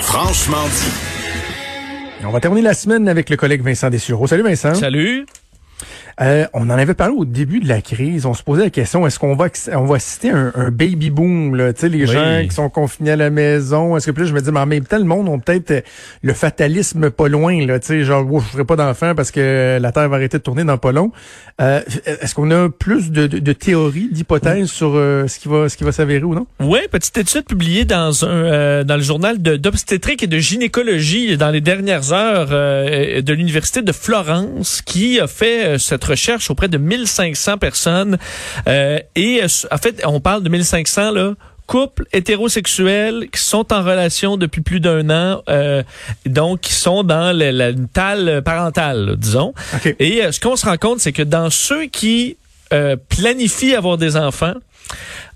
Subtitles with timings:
[0.00, 2.22] Franchement dit.
[2.24, 4.26] On va terminer la semaine avec le collègue Vincent Dessureau.
[4.26, 4.74] Salut Vincent.
[4.74, 5.26] Salut.
[6.20, 8.24] Euh, on en avait parlé au début de la crise.
[8.24, 11.72] On se posait la question est-ce qu'on va on va citer un, baby boom là,
[11.72, 13.96] tu sais les gens qui sont confinés à la maison.
[13.96, 15.80] Est-ce que plus je me dis mais en même temps le monde ont peut-être euh,
[16.22, 19.78] le fatalisme pas loin là, tu sais genre oh, je ferai pas d'enfants parce que
[19.80, 21.12] la terre va arrêter de tourner dans pas long.
[21.60, 25.84] Euh, est-ce qu'on a plus de, de, théories, d'hypothèses sur ce qui va ce qui
[25.84, 26.46] va s'avérer ou non?
[26.60, 31.60] Oui, petite étude publiée dans un dans le journal d'obstétrique et de gynécologie dans les
[31.60, 38.18] dernières heures de l'université de Florence qui a fait cette recherche auprès de 1500 personnes.
[38.68, 41.34] Euh, et euh, en fait, on parle de 1500 là
[41.66, 45.82] couples hétérosexuels qui sont en relation depuis plus d'un an, euh,
[46.24, 49.52] donc qui sont dans la, la tale parentale, disons.
[49.98, 52.36] Et ce qu'on se rend compte, c'est que dans ceux qui
[53.08, 54.54] planifient avoir des enfants,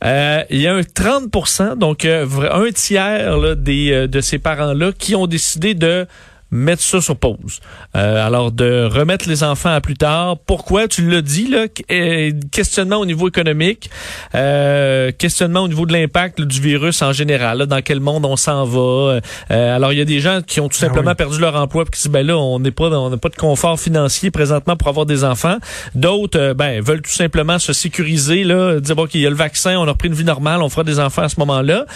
[0.04, 5.26] il y a un 30 donc un tiers là, des, de ces parents-là qui ont
[5.26, 6.06] décidé de
[6.50, 7.60] mettre ça sur pause.
[7.96, 10.38] Euh, alors de remettre les enfants à plus tard.
[10.38, 10.88] Pourquoi?
[10.88, 13.90] Tu l'as dit là euh, Questionnement au niveau économique,
[14.34, 17.58] euh, questionnement au niveau de l'impact du virus en général.
[17.58, 19.20] Là, dans quel monde on s'en va
[19.50, 21.84] euh, Alors il y a des gens qui ont tout ah simplement perdu leur emploi
[21.84, 24.76] puis qui disent ben là on n'est pas on n'a pas de confort financier présentement
[24.76, 25.58] pour avoir des enfants.
[25.94, 29.78] D'autres ben veulent tout simplement se sécuriser là, dire bon qu'il y a le vaccin,
[29.78, 31.86] on a repris une vie normale, on fera des enfants à ce moment-là.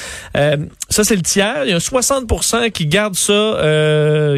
[0.89, 1.65] ça c'est le tiers.
[1.65, 3.33] Il y a 60% qui gardent ça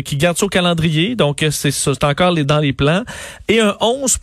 [0.07, 3.03] qui garde ça au calendrier, donc euh, c'est c'est encore les, dans les plans,
[3.49, 4.19] et un 11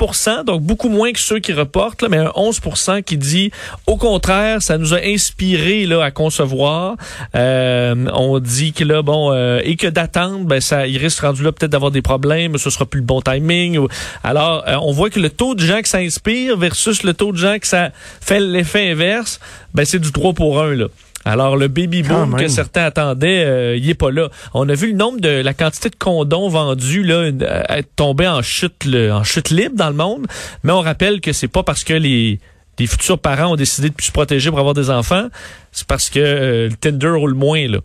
[0.46, 2.62] donc beaucoup moins que ceux qui reportent, là, mais un 11
[3.06, 3.52] qui dit
[3.86, 6.96] au contraire, ça nous a inspiré là à concevoir.
[7.36, 11.44] Euh, on dit que là bon euh, et que d'attendre, ben ça, il risque rendu
[11.44, 13.86] là peut-être d'avoir des problèmes, ce sera plus le bon timing.
[14.24, 17.38] Alors on voit que le taux de gens que ça inspire versus le taux de
[17.38, 19.40] gens que ça fait l'effet inverse,
[19.74, 20.86] ben c'est du 3 pour 1 là.
[21.26, 24.30] Alors le baby boom que certains attendaient, euh, il est pas là.
[24.54, 28.28] On a vu le nombre de la quantité de condoms vendus là euh, être tombé
[28.28, 30.28] en chute en chute libre dans le monde,
[30.64, 32.40] mais on rappelle que c'est pas parce que les
[32.80, 35.28] les futurs parents ont décidé de plus se protéger pour avoir des enfants,
[35.72, 37.78] c'est parce que euh, le Tinder roule moins là.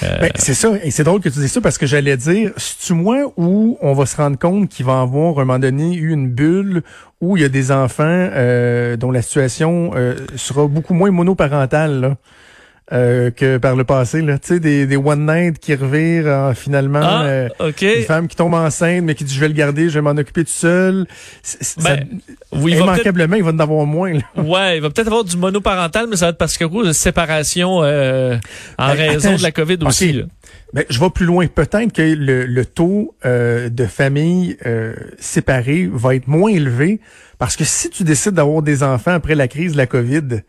[0.00, 2.76] Ben, c'est ça, et c'est drôle que tu dises ça parce que j'allais dire, si
[2.76, 5.94] tu moi où on va se rendre compte qu'il va avoir à un moment donné
[5.94, 6.82] eu une bulle
[7.20, 8.28] où il y a des enfants
[8.98, 9.92] dont la situation
[10.34, 12.00] sera beaucoup moins monoparentale.
[12.00, 12.16] Là?
[12.92, 14.20] Euh, que par le passé.
[14.20, 14.38] Là.
[14.38, 17.48] Tu sais, des, des one night qui revirent finalement ah, euh,
[17.80, 20.10] une femme qui tombe enceinte, mais qui dit je vais le garder, je vais m'en
[20.10, 21.06] occuper tout seul.
[21.82, 22.06] Ben,
[22.52, 24.12] oui, immanquablement, il va en avoir moins.
[24.12, 24.42] Là.
[24.42, 26.92] Ouais, il va peut-être avoir du monoparental, mais ça va être parce que cause de
[26.92, 28.36] séparation euh,
[28.76, 30.22] en ben, raison de la COVID aussi.
[30.74, 31.46] Ben, je vais plus loin.
[31.46, 34.58] Peut-être que le, le taux de familles
[35.18, 37.00] séparées va être moins élevé
[37.38, 40.42] parce que si tu décides d'avoir des enfants après la crise de la COVID,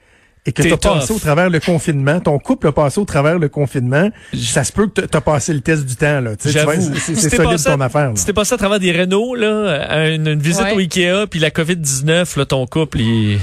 [0.46, 3.40] et que tu as passé au travers le confinement, ton couple a passé au travers
[3.40, 6.20] le confinement, ça se peut que tu as passé le test du temps.
[6.20, 6.31] là.
[6.40, 6.52] C'est
[7.30, 8.12] solide ton affaire.
[8.16, 12.38] Si t'es passé à travers des Renault, là, une, visite au Ikea, puis la COVID-19,
[12.38, 13.40] là, ton couple, il...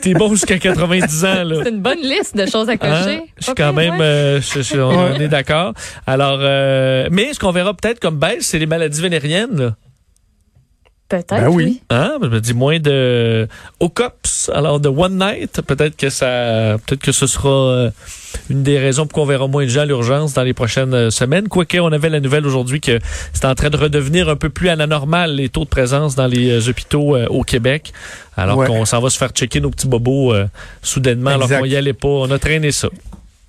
[0.00, 1.44] T'es bon jusqu'à 90 ans.
[1.44, 1.60] là.
[1.64, 3.16] C'est une bonne liste de choses à cocher.
[3.16, 3.22] Hein?
[3.38, 4.40] Je suis quand même, euh,
[4.74, 5.74] on, est d'accord.
[6.06, 9.56] Alors, euh, mais ce qu'on verra peut-être comme baisse, c'est les maladies vénériennes.
[9.56, 9.74] Là.
[11.10, 11.40] Peut-être.
[11.40, 11.82] Ben oui.
[11.90, 12.18] Hein?
[12.22, 13.48] Je me dis moins de
[13.80, 15.60] OCOPS, alors de One Night.
[15.60, 17.90] Peut-être que ça, peut-être que ce sera euh,
[18.48, 21.10] une des raisons pour qu'on verra moins de gens à l'urgence dans les prochaines euh,
[21.10, 21.48] semaines.
[21.48, 23.00] Quoique, on avait la nouvelle aujourd'hui que
[23.32, 26.14] c'est en train de redevenir un peu plus à la normale les taux de présence
[26.14, 27.92] dans les euh, hôpitaux au Québec.
[28.36, 30.32] Alors qu'on s'en va se faire checker nos petits bobos
[30.80, 32.08] soudainement alors qu'on y allait pas.
[32.08, 32.88] On a traîné ça.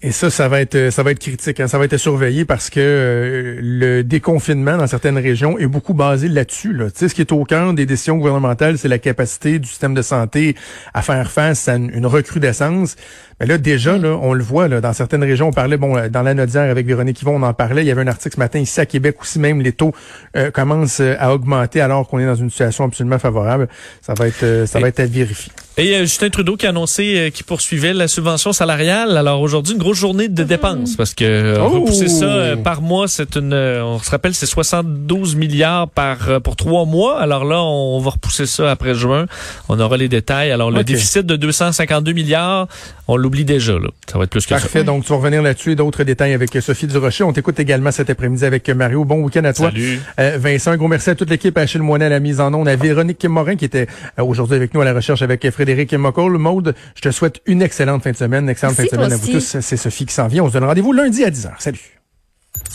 [0.03, 1.59] Et ça, ça va être, ça va être critique.
[1.59, 1.67] Hein.
[1.67, 6.27] Ça va être surveillé parce que euh, le déconfinement dans certaines régions est beaucoup basé
[6.27, 6.73] là-dessus.
[6.73, 6.89] Là.
[6.89, 9.93] Tu sais, ce qui est au cœur des décisions gouvernementales, c'est la capacité du système
[9.93, 10.55] de santé
[10.95, 12.95] à faire face à une, recrudescence.
[13.39, 15.49] Mais là, déjà, là, on le voit là, dans certaines régions.
[15.49, 17.83] On parlait, bon, dans la Nodière avec Véronique Yvon, on en parlait.
[17.83, 19.93] Il y avait un article ce matin ici à Québec aussi même les taux
[20.35, 23.67] euh, commencent à augmenter alors qu'on est dans une situation absolument favorable.
[24.01, 25.51] Ça va être, euh, ça va être à vérifier.
[25.77, 29.15] Et euh, Justin Trudeau qui a annoncé euh, qu'il poursuivait la subvention salariale.
[29.15, 31.69] Alors aujourd'hui, une grosse journée de dépenses parce que euh, oh!
[31.69, 36.85] repousser ça par mois, c'est une, on se rappelle, c'est 72 milliards par pour trois
[36.85, 37.19] mois.
[37.19, 39.25] Alors là, on va repousser ça après juin.
[39.69, 40.51] On aura les détails.
[40.51, 42.67] Alors le déficit de 252 milliards,
[43.07, 43.73] on l'oublie déjà.
[43.73, 43.89] Là.
[44.11, 44.79] Ça va être plus que Parfait.
[44.79, 44.83] ça.
[44.83, 47.23] Donc tu vas revenir là-dessus et d'autres détails avec Sophie Durocher.
[47.23, 49.05] On t'écoute également cet après-midi avec Mario.
[49.05, 49.69] Bon week-end à toi.
[49.69, 49.99] Salut.
[50.17, 52.67] Vincent, un gros merci à toute l'équipe, à Achille Moinet à la mise en onde,
[52.67, 53.87] à Véronique Morin qui était
[54.17, 56.37] aujourd'hui avec nous à la recherche avec Frédéric Mocol.
[56.37, 59.17] Maude, je te souhaite une excellente fin de semaine, une excellente fin de semaine à
[59.17, 59.57] vous tous.
[59.81, 60.43] Sophie qui s'en vient.
[60.43, 61.51] On se donne rendez-vous lundi à 10h.
[61.59, 62.00] Salut.